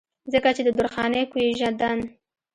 ځکه 0.33 0.49
چې 0.55 0.61
د 0.65 0.69
درخانۍ 0.79 1.23
کويژدن 1.31 1.97